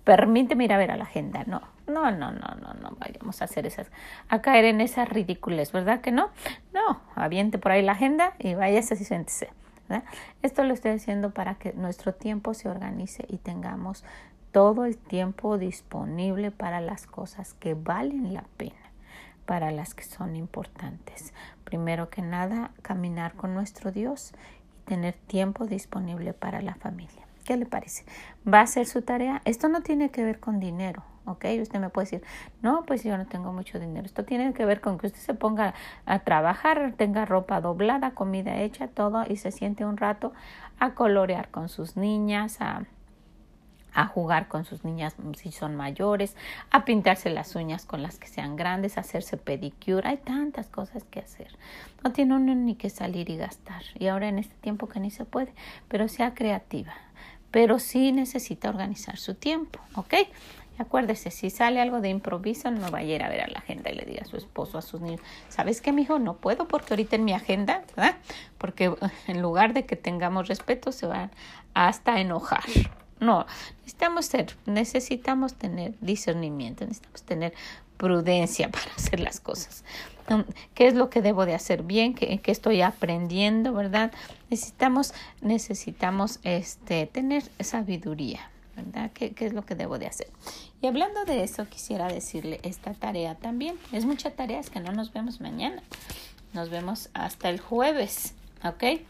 [0.05, 1.45] permíteme ir a ver a la agenda.
[1.47, 3.89] No, no, no, no, no, no vayamos a hacer esas,
[4.29, 6.31] a caer en esas ridículas, ¿verdad que no?
[6.73, 9.51] No, aviente por ahí la agenda y váyase y siéntese.
[10.43, 14.05] Esto lo estoy haciendo para que nuestro tiempo se organice y tengamos
[14.53, 18.86] todo el tiempo disponible para las cosas que valen la pena,
[19.47, 21.33] para las que son importantes.
[21.65, 24.33] Primero que nada, caminar con nuestro Dios
[24.77, 27.23] y tener tiempo disponible para la familia.
[27.45, 28.05] ¿Qué le parece?
[28.47, 29.41] ¿Va a ser su tarea?
[29.45, 31.45] Esto no tiene que ver con dinero, ¿ok?
[31.63, 32.23] Usted me puede decir,
[32.61, 34.05] no, pues yo no tengo mucho dinero.
[34.05, 35.75] Esto tiene que ver con que usted se ponga
[36.07, 40.33] a trabajar, tenga ropa doblada, comida hecha, todo, y se siente un rato
[40.81, 42.85] a colorear con sus niñas, a
[43.97, 46.37] a jugar con sus niñas si son mayores,
[46.71, 50.07] a pintarse las uñas con las que sean grandes, a hacerse pedicure.
[50.07, 51.49] Hay tantas cosas que hacer.
[52.05, 53.83] No tiene uno ni que salir y gastar.
[53.99, 55.55] Y ahora en este tiempo que ni se puede,
[55.89, 56.93] pero sea creativa.
[57.51, 60.15] Pero sí necesita organizar su tiempo, ¿ok?
[60.79, 63.91] acuérdese, si sale algo de improviso, no vaya a ir a ver a la agenda
[63.91, 66.19] y le diga a su esposo, a sus niños, ¿sabes qué, mijo?
[66.19, 68.17] No puedo porque ahorita en mi agenda, ¿verdad?
[68.59, 68.95] Porque
[69.27, 71.31] en lugar de que tengamos respeto, se van
[71.73, 72.65] hasta enojar.
[73.21, 73.47] No,
[73.79, 77.55] necesitamos ser, necesitamos tener discernimiento, necesitamos tener
[77.97, 79.85] prudencia para hacer las cosas.
[80.75, 82.13] ¿Qué es lo que debo de hacer bien?
[82.13, 84.13] ¿Qué, qué estoy aprendiendo, verdad?
[84.51, 89.13] Necesitamos, necesitamos este, tener sabiduría, ¿verdad?
[89.15, 90.29] ¿Qué, ¿Qué es lo que debo de hacer?
[90.83, 93.79] Y hablando de eso, quisiera decirle esta tarea también.
[93.93, 95.81] Es mucha tarea, es que no nos vemos mañana.
[96.53, 99.01] Nos vemos hasta el jueves, ¿ok?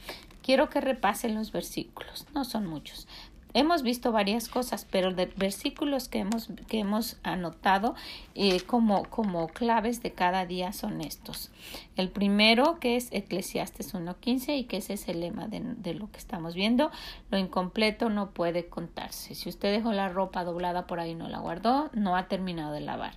[0.42, 3.08] Quiero que repasen los versículos, no son muchos,
[3.56, 7.94] hemos visto varias cosas, pero de versículos que hemos, que hemos anotado
[8.34, 11.50] eh, como, como claves de cada día son estos.
[11.96, 16.10] El primero, que es Eclesiastes 1.15 y que ese es el lema de, de, lo
[16.10, 16.90] que estamos viendo,
[17.30, 19.34] lo incompleto no puede contarse.
[19.34, 22.72] Si usted dejó la ropa doblada por ahí y no la guardó, no ha terminado
[22.72, 23.14] de lavar.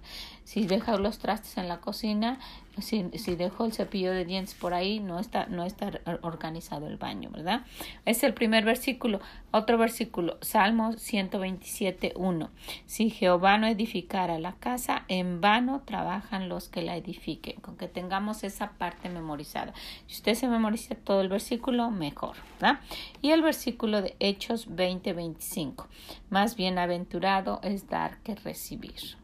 [0.50, 2.39] Si deja los trastes en la cocina,
[2.80, 5.91] si, si dejó el cepillo de dientes por ahí, no está, no está
[6.24, 7.68] organizado el baño, ¿verdad?
[8.06, 9.20] Es el primer versículo.
[9.52, 12.50] Otro versículo, Salmo 127, 1.
[12.88, 17.62] Si Jehová no edificara la casa, en vano trabajan los que la edifiquen.
[17.62, 19.76] Con que tengamos esa parte memorizada.
[20.08, 22.80] Si usted se memoriza todo el versículo, mejor, ¿verdad?
[23.22, 25.88] Y el versículo de Hechos 20, 25.
[26.32, 29.18] Más bienaventurado es dar que recibir.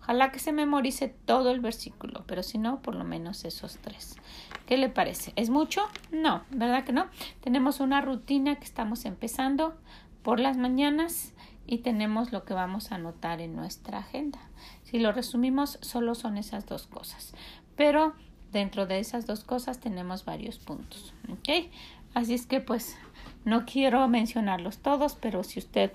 [0.00, 4.16] Ojalá que se memorice todo el versículo, pero si no, por lo menos esos tres.
[4.66, 5.32] ¿Qué le parece?
[5.36, 5.82] ¿Es mucho?
[6.10, 7.06] No, ¿verdad que no?
[7.40, 9.74] Tenemos una rutina que estamos empezando
[10.22, 11.34] por las mañanas
[11.66, 14.40] y tenemos lo que vamos a anotar en nuestra agenda.
[14.82, 17.32] Si lo resumimos, solo son esas dos cosas.
[17.76, 18.14] Pero
[18.52, 21.14] dentro de esas dos cosas tenemos varios puntos.
[21.30, 21.70] ¿Ok?
[22.14, 22.96] Así es que pues
[23.44, 25.92] no quiero mencionarlos todos, pero si usted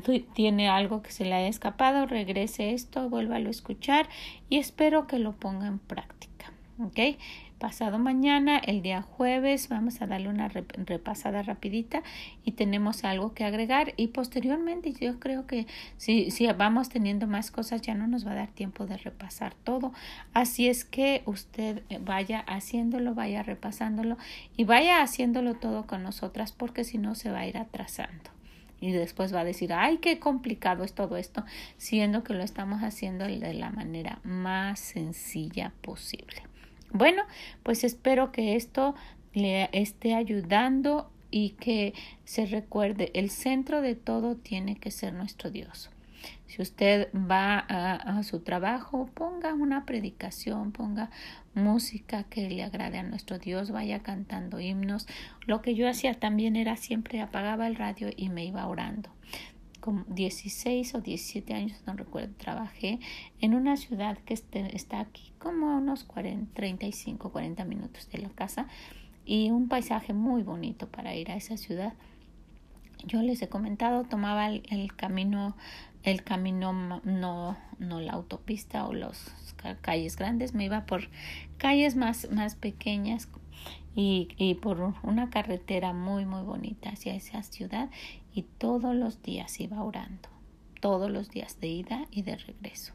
[0.00, 4.08] tiene algo que se le haya escapado, regrese esto, vuélvalo a escuchar
[4.48, 6.52] y espero que lo ponga en práctica.
[6.78, 6.98] ¿Ok?
[7.58, 12.02] Pasado mañana, el día jueves, vamos a darle una repasada rapidita
[12.44, 15.66] y tenemos algo que agregar y posteriormente yo creo que
[15.96, 19.54] si, si vamos teniendo más cosas ya no nos va a dar tiempo de repasar
[19.54, 19.92] todo.
[20.34, 24.18] Así es que usted vaya haciéndolo, vaya repasándolo
[24.56, 28.33] y vaya haciéndolo todo con nosotras porque si no se va a ir atrasando
[28.84, 31.42] y después va a decir, ay, qué complicado es todo esto,
[31.78, 36.42] siendo que lo estamos haciendo de la manera más sencilla posible.
[36.92, 37.22] Bueno,
[37.62, 38.94] pues espero que esto
[39.32, 45.50] le esté ayudando y que se recuerde, el centro de todo tiene que ser nuestro
[45.50, 45.90] Dios.
[46.46, 51.10] Si usted va a, a, su trabajo, ponga una predicación, ponga
[51.54, 55.06] música que le agrade a nuestro Dios, vaya cantando himnos.
[55.46, 59.10] Lo que yo hacía también era siempre apagaba el radio y me iba orando.
[59.80, 63.00] Con 16 o 17 años, no recuerdo, trabajé
[63.40, 68.18] en una ciudad que este, está aquí como a unos 40, 35, 40 minutos de
[68.18, 68.66] la casa
[69.26, 71.92] y un paisaje muy bonito para ir a esa ciudad.
[73.06, 75.54] Yo les he comentado, tomaba el, el camino
[76.04, 79.34] el camino no, no la autopista o las
[79.80, 81.08] calles grandes, me iba por
[81.56, 83.28] calles más, más pequeñas
[83.96, 87.90] y, y por una carretera muy muy bonita hacia esa ciudad
[88.34, 90.28] y todos los días iba orando,
[90.80, 92.92] todos los días de ida y de regreso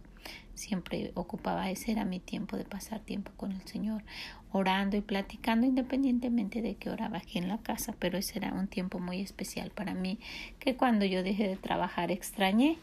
[0.60, 4.04] siempre ocupaba, ese era mi tiempo de pasar tiempo con el Señor,
[4.52, 8.68] orando y platicando independientemente de que oraba aquí en la casa, pero ese era un
[8.68, 10.20] tiempo muy especial para mí
[10.60, 12.78] que cuando yo dejé de trabajar extrañé.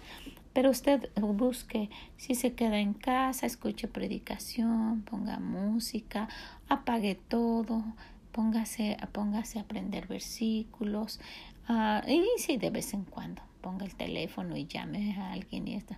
[0.54, 6.28] Pero usted busque, si se queda en casa, escuche predicación, ponga música,
[6.70, 7.84] apague todo,
[8.32, 11.20] póngase, póngase a aprender versículos,
[11.68, 15.74] uh, y sí, de vez en cuando ponga el teléfono y llame a alguien y
[15.74, 15.94] esto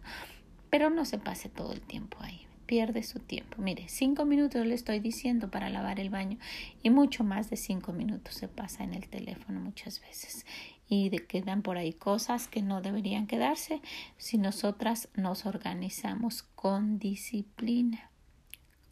[0.70, 2.46] pero no se pase todo el tiempo ahí.
[2.66, 3.62] Pierde su tiempo.
[3.62, 6.38] Mire, cinco minutos le estoy diciendo para lavar el baño
[6.82, 10.44] y mucho más de cinco minutos se pasa en el teléfono muchas veces.
[10.86, 13.80] Y quedan por ahí cosas que no deberían quedarse
[14.18, 18.10] si nosotras nos organizamos con disciplina.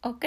[0.01, 0.25] ¿Ok?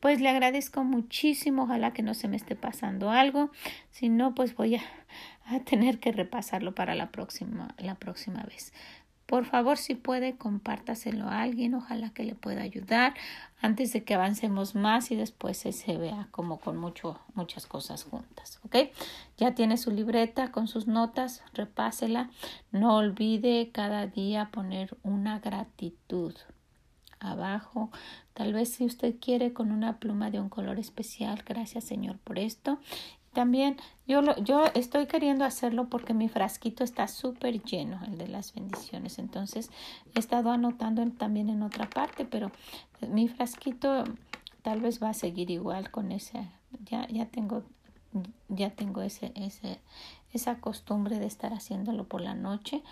[0.00, 1.64] Pues le agradezco muchísimo.
[1.64, 3.50] Ojalá que no se me esté pasando algo.
[3.90, 4.82] Si no, pues voy a,
[5.44, 8.72] a tener que repasarlo para la próxima, la próxima vez.
[9.28, 13.12] Por favor, si puede, compártaselo a alguien, ojalá que le pueda ayudar
[13.60, 18.58] antes de que avancemos más y después se vea como con muchas cosas juntas.
[18.64, 18.90] ¿Ok?
[19.36, 22.30] Ya tiene su libreta con sus notas, repásela.
[22.72, 26.34] No olvide cada día poner una gratitud
[27.20, 27.90] abajo.
[28.32, 32.38] Tal vez si usted quiere con una pluma de un color especial, gracias Señor por
[32.38, 32.78] esto.
[33.32, 33.76] También
[34.06, 38.54] yo, lo, yo estoy queriendo hacerlo porque mi frasquito está súper lleno, el de las
[38.54, 39.18] bendiciones.
[39.18, 39.70] Entonces
[40.14, 42.50] he estado anotando también en otra parte, pero
[43.08, 44.04] mi frasquito
[44.62, 46.48] tal vez va a seguir igual con ese.
[46.84, 47.62] Ya, ya tengo,
[48.48, 49.80] ya tengo ese, ese,
[50.32, 52.82] esa costumbre de estar haciéndolo por la noche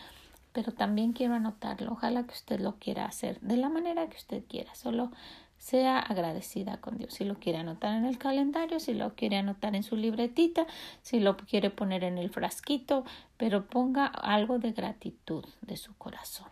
[0.57, 1.93] pero también quiero anotarlo.
[1.93, 4.75] Ojalá que usted lo quiera hacer de la manera que usted quiera.
[4.75, 5.11] Solo
[5.59, 7.15] sea agradecida con Dios.
[7.15, 10.67] Si lo quiere anotar en el calendario, si lo quiere anotar en su libretita,
[11.03, 13.05] si lo quiere poner en el frasquito,
[13.37, 16.49] pero ponga algo de gratitud de su corazón.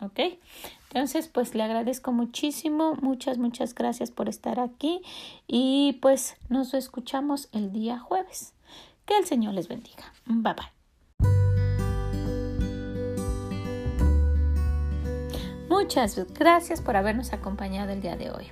[0.00, 0.18] ¿Ok?
[0.88, 5.00] Entonces, pues le agradezco muchísimo, muchas, muchas gracias por estar aquí
[5.46, 8.52] y pues nos escuchamos el día jueves.
[9.06, 10.12] Que el Señor les bendiga.
[10.26, 10.81] Bye bye.
[15.72, 18.46] Muchas gracias por habernos acompañado el día de hoy.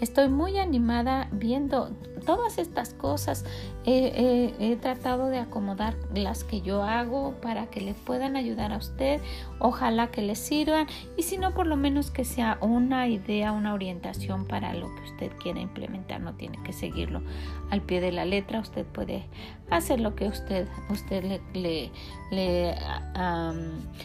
[0.00, 1.90] Estoy muy animada viendo
[2.24, 3.44] todas estas cosas.
[3.88, 9.20] He tratado de acomodar las que yo hago para que le puedan ayudar a usted.
[9.60, 13.74] Ojalá que le sirvan y si no, por lo menos que sea una idea, una
[13.74, 16.20] orientación para lo que usted quiera implementar.
[16.20, 17.22] No tiene que seguirlo
[17.70, 18.60] al pie de la letra.
[18.60, 19.26] Usted puede
[19.70, 21.90] hacer lo que usted, usted le,
[22.30, 22.74] le,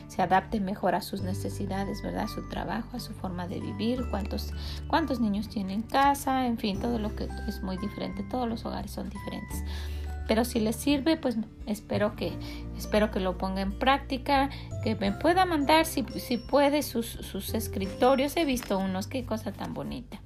[0.07, 2.23] se adapte mejor a sus necesidades, ¿verdad?
[2.23, 4.53] A su trabajo, a su forma de vivir, cuántos,
[4.87, 8.91] cuántos niños tienen casa, en fin, todo lo que es muy diferente, todos los hogares
[8.91, 9.63] son diferentes.
[10.27, 12.31] Pero si les sirve, pues espero que,
[12.77, 14.49] espero que lo ponga en práctica,
[14.83, 18.37] que me pueda mandar si, si puede sus, sus escritorios.
[18.37, 20.19] He visto unos, qué cosa tan bonita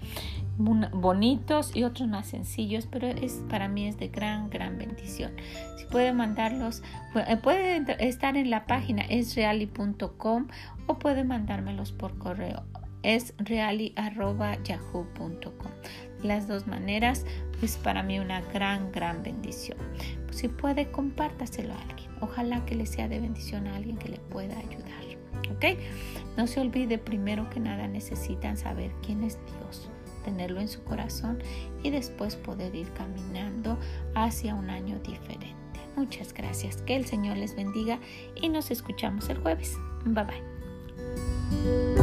[0.57, 5.33] bonitos y otros más sencillos, pero es para mí es de gran, gran bendición.
[5.77, 6.81] Si puede mandarlos,
[7.27, 10.47] eh, puede estar en la página esreali.com
[10.87, 12.63] o puede mandármelos por correo
[13.05, 15.71] es reali.yahoo.com.
[16.25, 17.23] Las dos maneras
[17.61, 19.77] es para mí una gran, gran bendición.
[20.31, 22.09] si puede, compártaselo a alguien.
[22.19, 25.05] Ojalá que le sea de bendición a alguien que le pueda ayudar.
[25.55, 25.77] ¿Ok?
[26.35, 29.87] No se olvide, primero que nada, necesitan saber quién es Dios,
[30.23, 31.37] tenerlo en su corazón
[31.83, 33.77] y después poder ir caminando
[34.15, 35.79] hacia un año diferente.
[35.95, 36.81] Muchas gracias.
[36.81, 37.99] Que el Señor les bendiga
[38.35, 39.77] y nos escuchamos el jueves.
[40.05, 41.94] Bye bye.